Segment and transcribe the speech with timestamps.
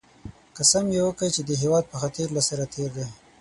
[0.57, 3.05] قسم یې وکی چې د هېواد په خاطر له سره تېر دی